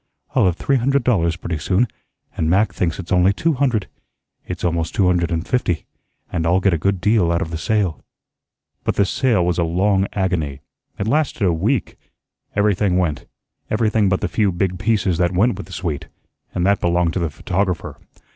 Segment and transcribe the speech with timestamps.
[0.33, 1.87] I'll have three hundred dollars pretty soon,
[2.35, 3.85] and Mac thinks it's only two hundred.
[4.47, 5.85] It's almost two hundred and fifty;
[6.31, 8.01] and I'll get a good deal out of the sale."
[8.83, 10.61] But this sale was a long agony.
[10.97, 11.99] It lasted a week.
[12.55, 13.27] Everything went
[13.69, 16.07] everything but the few big pieces that went with the suite,
[16.55, 17.99] and that belonged to the photographer.